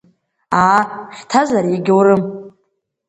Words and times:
Аа, 0.61 0.81
хьҭазар 1.15 1.65
иагьаурым. 1.67 2.21